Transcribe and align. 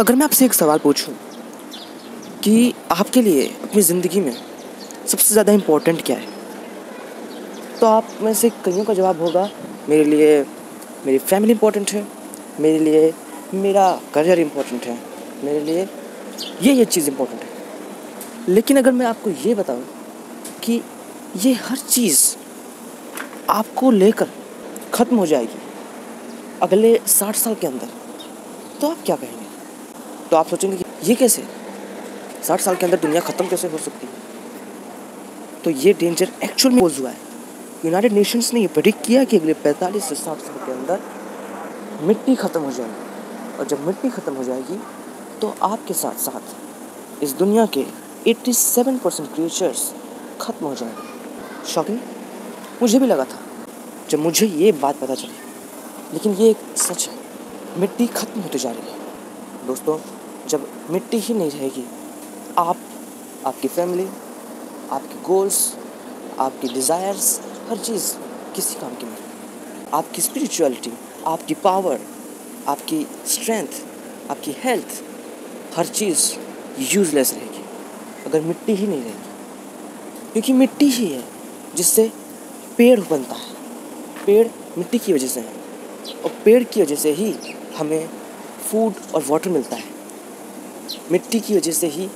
अगर 0.00 0.14
मैं 0.14 0.24
आपसे 0.24 0.44
एक 0.44 0.54
सवाल 0.54 0.78
पूछूँ 0.78 1.14
कि 2.44 2.74
आपके 2.90 3.20
लिए 3.22 3.46
अपनी 3.64 3.82
ज़िंदगी 3.82 4.20
में 4.20 4.32
सबसे 5.06 5.32
ज़्यादा 5.32 5.52
इम्पोर्टेंट 5.52 6.02
क्या 6.06 6.16
है? 6.16 6.26
तो 7.80 7.86
आप 7.86 8.08
में 8.22 8.32
से 8.34 8.50
कईयों 8.64 8.84
का 8.84 8.94
जवाब 8.94 9.20
होगा, 9.20 9.48
मेरे 9.88 10.04
लिए 10.04 10.40
मेरी 11.06 11.18
फैमिली 11.20 11.52
इम्पोर्टेंट 11.52 11.90
है, 11.90 12.06
मेरे 12.60 12.78
लिए 12.78 13.12
मेरा 13.54 13.86
करियर 14.14 14.40
इम्पोर्टेंट 14.40 14.84
है, 14.84 14.98
मेरे 15.44 15.60
लिए 15.60 15.86
ये 16.62 16.72
ये 16.72 16.84
चीज़ 16.86 17.08
इम्पोर्टेंट 17.10 17.42
है। 17.42 18.52
लेकिन 18.54 18.78
अगर 18.78 18.92
मैं 18.92 19.06
आपको 19.06 19.30
ये 19.46 19.54
बताऊँ 19.54 19.84
कि 20.62 20.80
ये 21.44 21.52
हर 21.62 21.76
चीज़ 21.78 22.24
आपको 23.50 23.90
लेकर 23.92 24.30
ख़त्म 24.94 25.16
हो 25.16 25.26
जाएगी 25.26 25.62
अगले 26.62 26.98
साठ 27.08 27.36
साल 27.36 27.54
के 27.54 27.66
अंदर 27.66 27.88
तो 28.80 28.90
आप 28.90 29.02
क्या 29.06 29.16
कहेंगे? 29.16 29.43
तो 30.34 30.38
आप 30.38 30.48
सोचेंगे 30.48 30.76
ये 31.04 31.14
कैसे? 31.14 31.42
साठ 32.44 32.60
साल 32.60 32.76
के 32.76 32.84
अंदर 32.86 32.98
दुनिया 33.00 33.20
ख़त्म 33.20 33.46
कैसे 33.48 33.68
हो 33.68 33.78
सकती 33.78 34.06
है? 34.06 34.12
तो 35.64 35.70
ये 35.72 35.92
डेंजर 35.92 36.30
एक्चुअल 36.44 36.74
में 36.74 36.80
पोज 36.80 36.98
हुआ 37.00 37.10
है। 37.10 37.16
यूनाइटेड 37.84 38.12
नेशंस 38.12 38.52
ने 38.54 38.60
ये 38.60 38.66
प्रेडिक्ट 38.68 39.04
किया 39.06 39.22
कि 39.24 39.38
अगले 39.38 39.54
पैंतालीस 39.56 40.04
से 40.04 40.14
साठ 40.14 40.38
साल 40.38 40.56
के 40.64 40.72
अंदर 40.72 41.00
मिट्टी 42.02 42.34
ख़त्म 42.36 42.60
हो 42.60 42.70
जाएगी। 42.72 43.58
और 43.58 43.66
जब 43.66 43.86
मिट्टी 43.86 44.10
ख़त्म 44.10 44.34
हो 44.34 44.44
जाएगी 44.44 44.78
तो 45.40 45.54
आपके 45.62 45.94
साथ 45.94 46.18
साथ 46.20 47.22
इस 47.22 47.32
दुनिया 47.34 47.66
के 47.76 47.84
87 48.26 48.98
परसेंट 49.04 49.32
क्रिएचर्स 49.34 49.92
ख़त्म 50.40 50.66
हो 50.66 50.74
जाएँगे। 50.74 51.68
शॉकिंग 51.72 51.98
मुझे 52.82 52.98
भी 52.98 53.06
लगा 53.06 53.24
था, 53.24 53.38
जब 54.10 54.18
मुझे 54.20 54.46
ये 54.46 54.72
बात 54.82 55.00
पता 55.00 55.14
चली। 55.14 56.12
लेकिन 56.12 56.34
ये 56.34 56.50
एक 56.50 56.66
सच 56.78 57.08
है, 57.08 57.14
मिट्टी 57.80 58.06
ख़त्म 58.08 58.40
होती 58.40 58.58
जा 58.58 58.70
रही 58.70 58.90
है। 58.90 59.02
दोस्तों 59.66 59.98
जब 60.48 60.68
मिट्टी 60.90 61.18
ही 61.18 61.34
नहीं 61.34 61.50
रहेगी, 61.50 61.84
आप, 62.58 62.76
आपकी 63.46 63.68
फैमिली 63.68 64.08
आपके 64.90 65.22
गोल्स 65.22 65.76
आपकी 66.38 66.68
डिज़ायर्स 66.68 67.40
हर 67.68 67.76
चीज़ 67.76 68.14
किसी 68.54 68.74
काम 68.74 68.94
की 68.94 69.06
नहीं। 69.06 69.86
आपकी 69.94 70.22
स्पिरिचुअलिटी 70.22 70.92
आपकी 71.26 71.54
पावर 71.54 72.00
आपकी 72.68 73.06
स्ट्रेंथ 73.26 73.66
आपकी 74.30 74.54
हेल्थ 74.58 75.02
हर 75.76 75.86
चीज़ 75.86 76.32
यूज़लेस 76.78 77.34
रहेगी, 77.34 77.64
अगर 78.26 78.40
मिट्टी 78.40 78.74
ही 78.74 78.86
नहीं 78.86 79.00
रहेगी। 79.00 80.32
क्योंकि 80.32 80.52
मिट्टी 80.52 80.86
ही 80.86 81.06
है, 81.06 81.24
जिससे 81.74 82.12
पेड़ 82.78 83.00
बनता 83.00 83.34
है। 83.34 83.54
पेड़ 84.26 84.48
मिट्टी 84.78 84.98
की 84.98 85.12
वजह 85.12 85.26
से 85.26 85.40
है, 85.40 85.52
और 86.24 86.30
पेड़ 86.44 86.64
की 86.64 86.82
वजह 86.82 86.96
से 86.96 87.12
ही 87.12 87.34
हमें 87.76 88.08
फ़ूड 88.70 88.94
और 89.14 89.24
वाटर 89.28 89.50
मिलता 89.50 89.76
है। 89.76 89.93
मिट्टी 91.12 91.40
की 91.40 91.56
वजह 91.56 91.72
से 91.72 91.86
ही 91.88 92.08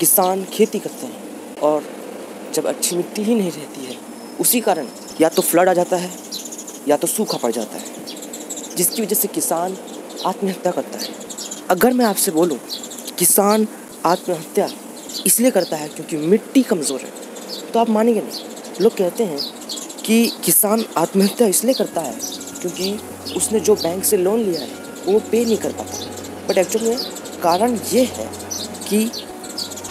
किसान 0.00 0.44
खेती 0.44 0.78
करते 0.78 1.06
हैं। 1.06 1.56
और 1.58 1.84
जब 2.54 2.66
अच्छी 2.66 2.96
मिट्टी 2.96 3.22
ही 3.22 3.34
नहीं 3.34 3.50
रहती 3.50 3.84
है, 3.84 3.96
उसी 4.40 4.60
कारण 4.60 4.86
या 5.20 5.28
तो 5.28 5.42
फ्लड 5.42 5.68
आ 5.68 5.72
जाता 5.74 5.96
है, 5.96 6.10
या 6.88 6.96
तो 6.96 7.06
सूखा 7.06 7.38
पड़ 7.38 7.52
जाता 7.52 7.76
है, 7.76 7.84
जिसकी 8.76 9.02
वजह 9.02 9.16
से 9.16 9.28
किसान 9.28 9.76
आत्महत्या 10.26 10.72
करता 10.72 10.98
है। 10.98 11.08
अगर 11.70 11.92
मैं 11.92 12.04
आपसे 12.04 12.30
बोलूँ, 12.30 12.58
किसान 13.18 13.66
आत्महत्या 14.06 14.68
इसलिए 15.26 15.50
करता 15.50 15.76
है 15.76 15.88
क्योंकि 15.88 16.16
मिट्टी 16.16 16.62
कमज़ोर 16.62 17.00
है 17.00 17.70
तो 17.72 17.78
आप 17.80 17.88
मानेंगे 17.90 18.20
नहीं। 18.20 18.82
लोग 18.82 18.96
कहते 18.96 19.24
हैं 19.24 19.38
कि 20.04 20.26
किसान 20.44 20.84
आत्महत्या 20.96 21.46
इसलिए 21.48 21.74
करता 21.74 22.00
है 22.00 22.14
क्योंकि 22.60 22.98
उसने 23.36 23.60
जो 23.60 23.74
बैंक 23.74 24.04
से 24.04 24.16
लोन 24.16 24.40
लिया 24.40 24.60
है, 24.60 24.68
वो 25.06 25.18
पे 25.30 25.44
नहीं 25.44 25.56
कर 25.56 25.72
पाता। 25.72 26.46
बट 26.48 26.58
एक्चुअली 26.58 26.88
में 26.88 26.96
कारण 27.42 27.78
ये 27.92 28.04
है 28.06 28.26
कि 28.88 29.10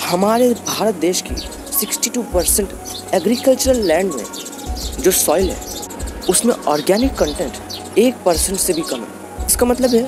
हमारे 0.02 0.54
भारत 0.68 0.96
देश 0.96 1.22
की 1.22 1.36
62 1.74 2.24
परसेंट 2.34 2.70
एग्रीकल्चरल 3.14 3.82
लैंड 3.88 4.14
में 4.14 4.24
जो 5.02 5.12
सॉइल 5.12 5.50
है, 5.50 5.58
उसमें 6.30 6.54
ऑर्गेनिक 6.54 7.14
कंटेंट 7.14 7.98
एक 7.98 8.24
परसेंट 8.26 8.60
से 8.60 8.74
भी 8.74 8.82
कम 8.82 9.00
है। 9.00 9.46
इसका 9.48 9.66
मतलब 9.66 9.96
है, 9.96 10.04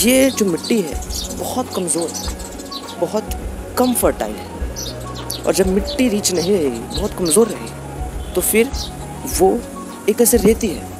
ये 0.00 0.30
जो 0.30 0.46
मिट्टी 0.46 0.80
है, 0.80 1.00
बहुत 1.38 1.74
कमज़ोर 1.74 2.08
है, 2.08 2.98
बहुत 3.00 3.38
कम 3.78 3.94
फर्टाइल 3.94 4.34
है। 4.34 5.44
और 5.44 5.54
जब 5.54 5.66
मिट्टी 5.66 6.08
रीच 6.08 6.32
नहीं 6.32 6.52
रहेगी, 6.52 6.78
बहुत 6.98 7.14
कमज़ोर 7.18 7.48
रहेगी 7.48 8.32
तो 8.34 8.40
फिर 8.42 8.70
वो 9.38 9.58
एक 10.08 10.20
ऐसे 10.20 10.36
रेती 10.36 10.68
है। 10.68 10.94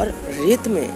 और 0.00 0.14
रेत 0.30 0.68
में 0.68 0.88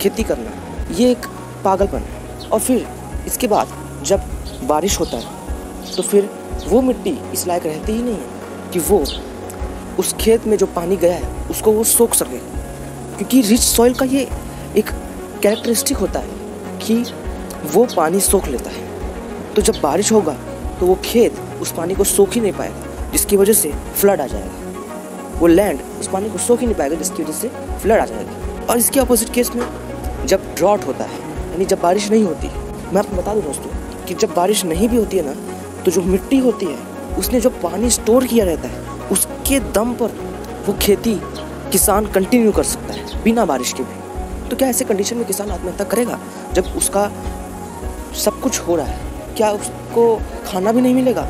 खेती 0.00 0.22
करना, 0.22 0.52
ये 0.94 1.10
एक 1.10 1.26
पागलपन 1.64 1.98
है। 1.98 2.48
और 2.48 2.60
फिर 2.60 2.86
इसके 3.26 3.46
बाद 3.46 3.68
जब 4.06 4.22
बारिश 4.64 4.98
होता 5.00 5.16
है 5.16 5.94
तो 5.96 6.02
फिर 6.02 6.28
वो 6.68 6.80
मिट्टी 6.82 7.18
इस 7.34 7.46
लायक 7.46 7.66
रहती 7.66 7.92
ही 7.92 8.02
नहीं 8.02 8.14
है 8.14 8.70
कि 8.72 8.78
वो 8.78 8.98
उस 9.98 10.14
खेत 10.20 10.46
में 10.46 10.56
जो 10.56 10.66
पानी 10.66 10.96
गया 10.96 11.14
है, 11.14 11.48
उसको 11.50 11.72
वो 11.72 11.84
सोख 11.84 12.14
सके। 12.14 12.38
क्योंकि 13.16 13.40
रिच 13.42 13.60
सॉइल 13.60 13.94
का 13.94 14.04
ये 14.06 14.28
एक 14.76 14.90
कैरेक्टरिस्टिक 15.42 15.96
होता 15.96 16.20
है 16.20 16.78
कि 16.78 16.94
वो 17.72 17.84
पानी 17.96 18.20
सोख 18.20 18.48
लेता 18.48 18.70
है। 18.70 19.54
तो 19.54 19.62
जब 19.62 19.80
बारिश 19.82 20.12
होगा 20.12 20.32
तो 20.80 20.86
वो 20.86 20.94
खेत 21.04 21.40
उस 21.62 21.72
पानी 21.72 21.94
को 21.94 22.04
सोख 22.04 22.32
ही 22.34 22.40
नहीं 22.40 22.52
पाएगा, 22.52 23.10
जिसकी 23.12 23.36
वजह 23.36 23.52
से 23.52 23.72
फ्लड 24.00 24.20
आ 24.20 24.26
जाएगा। 24.26 25.38
वो 25.38 25.46
लैंड 25.46 25.80
उस 26.00 26.08
पानी 26.08 26.30
को 26.30 26.38
सोख 26.38 26.60
ही 26.60 26.66
नहीं 26.66 26.76
पाएगा, 26.76 26.96
जिसकी 26.96 27.22
वजह 27.22 27.32
से 27.32 27.48
फ्लड 27.82 28.00
आ 28.00 28.06
जाएगा। 28.06 28.66
और 28.66 28.78
इसके 28.78 29.00
अपोजिट 29.00 29.32
केस 29.34 29.50
में 29.54 30.26
जब 30.26 30.54
ड्रॉट 30.54 30.86
होता 30.86 31.04
है, 31.04 31.20
यानी 31.50 31.64
जब 31.64 31.80
बारिश 31.80 32.10
नहीं 32.10 32.24
होती 32.24 32.50
मैं 32.92 32.98
आपको 32.98 33.16
बता 33.16 33.34
दूँ 33.34 33.42
दोस्तों, 33.42 33.70
कि 34.06 34.14
जब 34.14 34.34
बारिश 34.34 34.64
नहीं 34.64 34.88
भी 34.88 34.96
होती 34.96 35.16
है 35.16 35.24
ना 35.26 35.34
तो 35.84 35.90
जो 35.90 36.02
मिट्टी 36.02 36.38
होती 36.38 36.66
है, 36.66 36.78
उसने 37.18 37.40
जो 37.40 37.50
पानी 37.62 37.90
स्टोर 37.90 38.26
किया 38.26 38.44
रहता 38.44 38.68
है, 38.68 39.08
उसके 39.08 39.60
दम 39.72 39.94
पर 39.94 40.10
वो 40.66 40.74
खेती 40.82 41.14
किसान 41.72 42.06
कंटिन्यू 42.06 42.52
कर 42.52 42.62
सकता 42.64 42.94
है, 42.94 43.22
बिना 43.24 43.44
बारिश 43.44 43.72
के 43.72 43.82
भी। 43.82 44.48
तो 44.48 44.56
क्या 44.56 44.68
ऐसे 44.68 44.84
कंडीशन 44.84 45.16
में 45.16 45.26
किसान 45.26 45.50
आत्महत्या 45.50 45.86
करेगा, 45.86 46.18
जब 46.54 46.64
उसका 46.76 47.10
सब 48.16 48.40
कुछ 48.40 48.60
हो 48.60 48.76
रहा 48.76 48.86
है? 48.86 49.34
क्या 49.36 49.50
उसको 49.50 50.04
खाना 50.46 50.72
भी 50.72 50.80
नहीं 50.80 50.94
मिलेगा? 50.94 51.22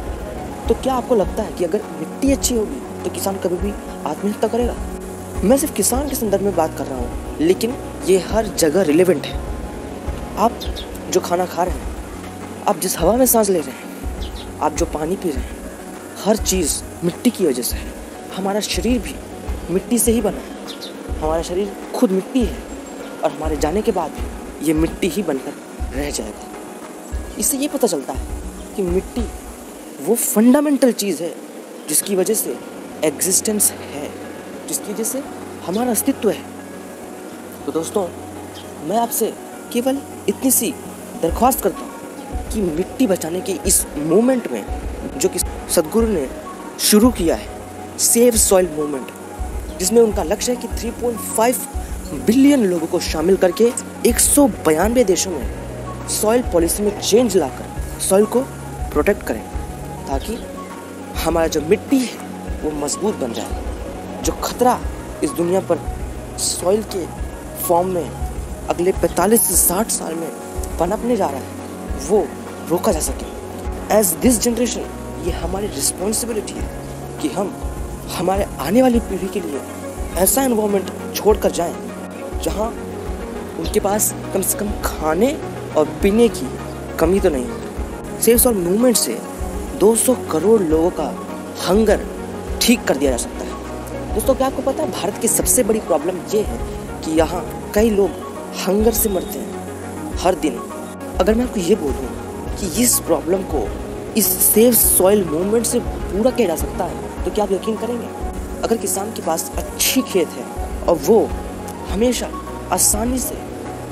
तो 0.69 0.75
क्या 0.75 0.94
आपको 0.94 1.15
लगता 1.15 1.43
है 1.43 1.53
कि 1.53 1.65
अगर 1.65 1.83
मिट्टी 2.00 2.33
अच्छी 2.33 2.55
होगी 2.55 2.81
तो 3.05 3.11
किसान 3.11 3.37
कभी 3.39 3.56
भी 3.59 3.73
आत्महत्या 4.06 4.49
करेगा? 4.49 4.75
मैं 5.44 5.56
सिर्फ़ 5.56 5.75
किसान 5.75 6.09
के 6.09 6.15
संदर्भ 6.17 6.43
में 6.43 6.55
बात 6.56 6.77
कर 6.79 6.87
रहा 6.87 6.99
हूँ, 6.99 7.37
लेकिन 7.41 7.75
ये 8.06 8.19
हर 8.27 8.47
जगह 8.56 8.83
रिलेवेंट 8.84 9.27
है। 9.27 9.41
आप 10.39 10.61
जो 11.12 11.21
खाना 11.21 11.47
खा 11.47 11.62
रहे 11.62 11.75
हैं, 11.75 12.65
आप 12.69 12.78
जिस 12.78 12.99
हवा 12.99 13.17
में 13.17 13.27
सांस 13.27 13.50
ले 13.50 13.61
रहे 13.61 13.71
हैं, 13.71 14.59
आप 14.59 14.73
जो 14.73 14.87
पानी 14.87 15.17
पी 15.17 15.31
रहे 15.31 15.43
हैं, 15.43 15.56
हर 16.25 16.37
चीज़ 16.37 16.83
मिट्टी 17.05 17.31
की 17.31 17.47
वजह 17.47 17.62
से 17.62 17.77
है। 17.77 17.93
हमारा 18.37 18.61
शरीर 18.61 18.99
भी 18.99 19.15
मिट्टी 19.71 19.99
से 19.99 20.12
ही 20.12 20.21
बना 20.21 20.39
है। 20.39 21.21
हमारा 21.21 21.43
शरीर 21.43 21.77
खुद 21.95 22.11
मिट्टी 22.11 22.45
है 22.45 22.62
और 23.25 23.31
हमारे 23.31 23.56
जाने 23.56 23.83
के 23.83 23.93
बाद 23.93 24.11
भी 24.11 24.67
ये 24.67 24.75
मिट्टी 24.75 25.09
ही 25.09 25.23
बनकर 25.23 25.53
रह 25.95 26.11
जाएगा। 26.11 27.37
इससे 27.39 27.56
ये 27.56 27.69
पता 27.69 27.87
चलता 27.87 28.12
है 28.12 28.27
कि 28.77 28.83
मिट्टी 28.83 29.25
वो 30.05 30.15
फंडामेंटल 30.15 30.93
चीज़ 30.93 31.23
है 31.23 31.34
जिसकी 31.89 32.17
वजह 32.17 32.34
से 32.34 32.59
एग्जिस्टेंस 33.05 33.71
है, 33.71 34.11
जिसकी 34.69 34.93
वजह 34.93 35.05
से 35.05 35.23
हमारा 35.67 35.91
अस्तित्व 35.91 36.31
है। 36.31 36.44
तो 37.67 37.73
दोस्तों, 37.73 38.09
मैं 38.89 38.97
आपसे 38.97 39.34
केवल 39.73 39.99
इतनी 40.29 40.50
सी 40.50 40.75
दरख्वास्त 41.22 41.60
करता 41.60 41.81
हूँ 41.81 41.91
कि 42.53 42.60
मिट्टी 42.60 43.06
बचाने 43.06 43.41
के 43.41 43.53
इस 43.53 43.87
मूवमेंट 43.97 44.53
में 44.53 44.65
जो 45.19 45.28
कि 45.28 45.38
सदगुरु 45.71 46.06
ने 46.06 46.28
शुरू 46.81 47.10
किया 47.10 47.34
है 47.34 47.49
सेव 47.99 48.37
सॉइल 48.37 48.69
मूवमेंट 48.77 49.06
जिसमें 49.78 50.03
उनका 50.03 50.22
लक्ष्य 50.22 50.53
है 50.53 50.56
कि 50.56 50.69
3.5 50.69 51.56
बिलियन 52.27 52.65
लोगों 52.65 52.87
को 52.87 53.00
शामिल 53.00 53.37
करके 53.37 53.65
एक 54.06 54.19
देशों 55.05 55.31
में 55.31 56.09
सॉइल 56.09 56.43
पॉलिसी 56.43 56.82
में 56.82 57.00
चेंज 57.00 57.37
लाकर 57.37 58.00
सॉइल 58.00 58.25
को 58.25 58.41
प्रोटेक्ट 58.93 59.23
करें, 59.23 59.43
ताकि 60.06 60.38
हमारा 61.25 61.47
जो 61.47 61.61
मिट्टी 61.61 61.99
है, 61.99 62.19
वो 62.62 62.70
मज़बूत 62.70 63.17
बन 63.17 63.32
जाए। 63.32 64.23
जो 64.23 64.32
खतरा 64.32 64.81
इस 65.25 65.31
दुनिया 65.31 65.61
पर 65.61 65.79
सॉइल 66.38 66.82
के 66.82 67.06
फॉर्म 67.62 67.88
में 67.88 68.11
अगले 68.69 68.93
45 68.93 69.43
से 69.43 69.56
60 69.56 69.91
साल 69.91 70.14
में 70.14 70.42
पनपने 70.79 71.17
जा 71.17 71.27
रहा 71.27 71.41
है। 71.41 72.09
वो 72.09 72.27
रोका 72.69 72.93
जा 72.93 73.01
सके। 73.01 73.27
एज 73.95 74.13
दिस 74.23 74.41
जनरेशन 74.41 74.85
ये 75.25 75.33
हमारी 75.33 75.67
रिस्पॉन्सिबिलिटी 75.69 76.55
है 76.55 76.69
कि 77.23 77.29
हम 77.29 77.55
हमारे 78.11 78.47
आने 78.61 78.83
वाली 78.83 79.01
पीढ़ी 79.01 79.29
के 79.29 79.41
लिए 79.41 79.61
ऐसा 80.23 80.45
इन्वामेंट 80.45 80.91
छोड़ 81.15 81.37
कर 81.37 81.51
जाएँ, 81.51 81.75
जहाँ 82.45 82.69
उनके 83.61 83.81
पास 83.81 84.15
कम 84.35 84.43
से 84.43 84.59
कम 84.59 84.71
खाने 84.85 85.33
और 85.77 85.89
पीने 86.03 86.29
की 86.31 86.49
कमी 86.99 87.21
तो 87.21 87.29
नहीं 87.29 87.47
हो। 87.47 88.21
सेव 88.21 88.43
और 88.47 88.55
मूवमेंट 88.55 88.97
से 88.97 89.19
200 89.79 90.15
करोड़ 90.31 90.61
लोगों 90.63 90.91
का 90.91 91.05
हंगर 91.61 92.07
ठीक 92.63 92.85
कर 92.85 92.97
दिया 92.97 93.11
जा 93.11 93.17
सकता 93.17 93.45
है। 93.45 94.15
दोस्तों, 94.15 94.35
क्या 94.35 94.47
आपको 94.47 94.63
पता 94.63 94.83
है, 94.83 94.91
भारत 94.93 95.19
की 95.19 95.29
सबसे 95.29 95.63
बड़ी 95.63 95.81
प्रॉब्लम 95.81 96.19
ये 96.35 96.43
है 96.43 96.59
कि 97.01 97.11
यहाँ 97.11 97.45
कई 97.75 97.91
लोग 97.91 98.11
हंगर 98.67 98.93
से 98.93 99.09
मरते 99.09 99.39
हैं। 99.39 99.51
हर 100.20 100.35
दिन, 100.37 100.59
अगर 101.20 101.35
मैं 101.35 101.44
आपको 101.44 101.61
ये 101.61 101.75
बोलूँ 101.76 102.56
कि 102.56 102.67
इस 102.82 102.99
प्रॉब्लम 103.00 103.43
को, 103.53 103.67
इस 104.17 104.26
सेव 104.44 104.73
सॉइल 104.75 105.25
मूवमेंट 105.25 105.67
से 105.67 105.81
पूरा 105.81 106.31
किया 106.31 106.49
जा 106.49 106.56
सकता 106.56 106.85
है 106.85 107.25
तो 107.25 107.31
क्या 107.31 107.44
आप 107.44 107.53
यकीन 107.53 107.76
करेंगे? 107.76 108.06
अगर 108.62 108.76
किसान 108.76 109.12
के 109.12 109.23
पास 109.23 109.50
अच्छी 109.59 110.03
खेत 110.03 110.29
है, 110.29 110.44
और 110.82 110.97
वो 110.99 111.29
हमेशा 111.91 112.31
आसानी 112.73 113.19
से 113.19 113.38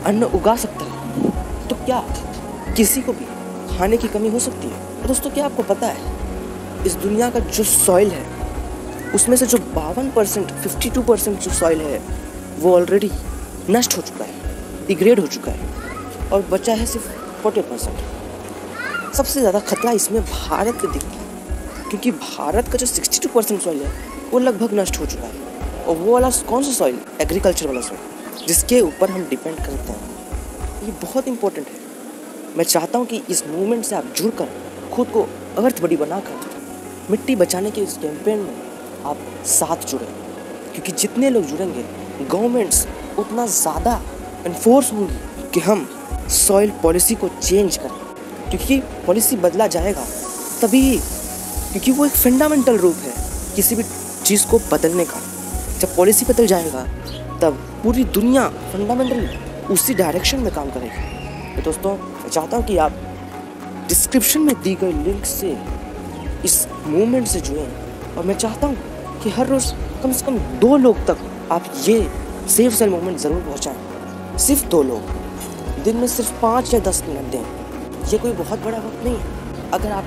अन्न 0.07 0.25
उगा 0.25 0.57
सकता 0.57 0.85
है 0.85 1.69
तो 1.69 1.77
क्या 1.77 2.03
किसी 2.77 3.03
को 3.03 3.13
भी 3.13 3.25
खाने 3.71 3.97
की 3.97 4.09
कमी 4.09 4.29
हो 4.29 4.39
सकती 4.41 4.67
है? 4.67 5.01
तो 5.03 5.09
दोस्तों, 5.09 5.31
क्या 5.31 5.45
आपको 5.45 5.63
पता 5.65 5.87
है, 5.87 6.85
इस 6.87 6.95
दुनिया 6.97 7.31
का 7.31 7.39
जो 7.41 7.65
सॉइल 7.65 8.11
है, 8.11 8.25
उसमें 9.15 9.37
से 9.37 9.47
जो 9.47 9.59
बावन 9.75 10.11
परसेंट 10.11 10.51
फिफ्टी 10.53 10.91
टू 10.91 11.03
परसेंट 11.03 11.39
जो 11.41 11.51
सॉइल 11.51 11.81
है, 11.81 12.01
वो 12.59 12.75
ऑलरेडी 12.75 13.11
नष्ट 13.71 13.97
हो 13.97 14.03
चुका 14.03 14.25
है 14.25 14.87
डिग्रेड 14.87 15.21
हो 15.21 15.27
चुका 15.27 15.53
है। 15.53 15.69
और 16.33 16.43
बचा 16.51 16.75
है 16.75 16.87
सिर्फ़ 16.87 17.09
फोर्टी 17.43 17.61
परसेंट। 17.63 19.15
सबसे 19.15 19.41
ज़्यादा 19.41 19.61
खतरा 19.61 19.91
इसमें 19.93 20.23
भारत 20.23 20.81
के 20.81 20.93
दिखता 20.93 21.09
है 21.11 21.89
क्योंकि 21.91 22.11
भारत 22.13 22.69
का 22.69 22.79
जो 22.79 22.87
सिक्सटी 22.87 23.19
टू 23.19 23.29
परसेंट 23.29 23.61
सॉइल 23.63 23.83
है, 23.83 23.93
वो 24.33 24.39
लगभग 24.39 24.75
नष्ट 24.75 25.01
हो 25.01 25.07
चुका 25.07 25.27
है। 25.27 25.85
और 25.85 25.97
वो 25.97 26.13
वाला 26.13 26.31
कौन 26.49 26.63
सा 26.63 26.73
सॉइल 26.73 26.99
एग्रीकल्चर 27.21 27.67
वाला 27.67 27.81
सॉइल 27.81 28.47
जिसके 28.47 28.81
ऊपर 28.81 29.11
हम 29.11 29.25
डिपेंड 29.31 29.57
करते 29.57 29.93
हैं। 29.93 30.85
ये 30.85 30.93
बहुत 31.03 31.29
इंपॉर्टेंट 31.29 31.67
है। 31.67 31.79
मैं 32.57 32.65
चाहता 32.65 32.99
हूँ 32.99 33.07
कि 33.07 33.23
इस 33.31 33.47
मूवमेंट 33.47 33.85
से 33.85 33.97
आप 33.97 34.13
जुड़कर 34.17 34.49
खुद 34.93 35.09
को 35.09 35.23
अर्थ 35.59 35.83
बड़ी 35.83 35.97
बनाकर 35.97 36.49
मिट्टी 37.11 37.37
बचाने 37.37 37.71
के 37.71 37.81
इस 37.81 37.97
कैंपेन 37.97 38.39
में 38.39 38.55
आप 39.07 39.19
साथ 39.49 39.87
जुड़ें। 39.91 40.07
क्योंकि 40.73 40.93
जितने 40.93 41.31
लोग 41.31 41.45
जुड़ेंगे 41.45 41.85
गवर्नमेंट्स 42.25 42.87
उतना 43.19 43.47
ज़्यादा 43.47 44.01
इन्फोर्स 44.47 44.93
होंगी 44.93 45.49
कि 45.55 45.61
हम 45.61 45.89
सॉइल 46.31 46.71
पॉलिसी 46.83 47.15
को 47.15 47.29
चेंज 47.29 47.77
करें। 47.77 47.99
क्योंकि 48.51 48.79
पॉलिसी 49.07 49.37
बदला 49.37 49.67
जाएगा, 49.67 50.05
तभी 50.63 50.99
क्योंकि 51.73 51.91
वो 51.91 52.07
एक 52.07 52.13
फंडामेंटल 52.13 52.77
रूप 52.77 52.97
है 52.97 53.13
किसी 53.57 53.75
भी 53.75 53.83
चीज़ 54.25 54.47
को 54.47 54.59
बदलने 54.73 55.05
का। 55.05 55.21
जब 55.81 55.97
पॉलिसी 55.97 56.27
बदल 56.27 56.47
जाएगा, 56.47 56.87
तब 57.43 57.59
पूरी 57.83 58.05
दुनिया 58.05 58.49
फंडामेंटली 58.49 59.29
उसी 59.67 59.95
डायरेक्शन 59.95 60.41
में 60.41 60.53
काम 60.55 60.71
करेगी। 60.71 61.55
तो 61.57 61.63
दोस्तों, 61.63 61.93
मैं 61.93 62.29
चाहता 62.29 62.57
हूँ 62.57 62.65
कि 62.67 62.77
आप 62.77 62.93
डिस्क्रिप्शन 63.89 64.41
में 64.41 64.55
दी 64.63 64.75
गई 64.75 64.93
लिंक 64.93 65.25
से 65.25 65.57
इस 66.45 66.67
मूवमेंट 66.87 67.27
से 67.27 67.41
जुड़ें। 67.41 68.15
और 68.17 68.25
मैं 68.25 68.35
चाहता 68.35 68.67
हूँ 68.67 68.77
कि 69.23 69.31
हर 69.31 69.47
रोज़ 69.47 69.73
कम 70.03 70.13
से 70.13 70.27
कम 70.27 70.39
दो 70.61 70.77
लोग 70.77 71.07
तक 71.07 71.19
आप 71.53 71.73
ये 71.89 72.11
सेफ़ 72.49 72.75
सेल 72.75 72.91
मूवमेंट 72.91 73.19
ज़रूर 73.19 73.43
पहुँचाएँ। 73.43 74.39
सिर्फ़ 74.39 74.67
दो 74.67 74.83
लोग। 74.83 75.20
दिन 75.83 75.97
में 75.97 76.07
सिर्फ़ 76.09 76.33
पाँच 76.41 76.73
या 76.75 76.81
दस 76.81 77.03
मिनट 77.09 77.31
दें। 77.33 77.45
यह 78.09 78.19
कोई 78.19 78.33
बहुत 78.33 78.59
बड़ा 78.59 78.79
वक्त 78.79 79.05
नहीं 79.05 79.17
है। 79.17 79.71
अगर 79.71 79.93
आप 79.93 80.05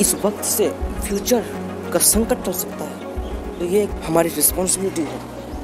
इस 0.00 0.14
वक्त 0.24 0.44
से 0.44 0.68
फ्यूचर 1.00 1.44
का 1.92 1.98
संकट 2.06 2.44
टल 2.44 2.52
सकता 2.52 2.84
है 2.84 3.58
तो 3.58 3.64
ये 3.66 3.84
हमारी 4.04 4.28
रिस्पॉन्सिबिलिटी 4.28 5.02
है, 5.02 5.20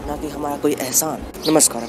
ना 0.07 0.17
कि 0.17 0.29
हमारा 0.29 0.57
कोई 0.57 0.73
एहसान। 0.75 1.23
नमस्कार 1.49 1.83